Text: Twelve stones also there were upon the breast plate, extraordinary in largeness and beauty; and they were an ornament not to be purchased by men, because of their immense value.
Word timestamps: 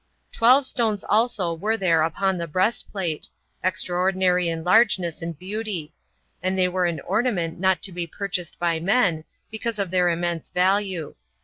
Twelve 0.31 0.65
stones 0.65 1.03
also 1.07 1.55
there 1.77 1.97
were 1.97 2.03
upon 2.03 2.39
the 2.39 2.47
breast 2.47 2.89
plate, 2.89 3.29
extraordinary 3.63 4.49
in 4.49 4.63
largeness 4.63 5.21
and 5.21 5.37
beauty; 5.37 5.93
and 6.41 6.57
they 6.57 6.67
were 6.67 6.87
an 6.87 7.01
ornament 7.01 7.59
not 7.59 7.83
to 7.83 7.91
be 7.91 8.07
purchased 8.07 8.57
by 8.57 8.79
men, 8.79 9.25
because 9.51 9.77
of 9.77 9.91
their 9.91 10.09
immense 10.09 10.49
value. 10.49 11.13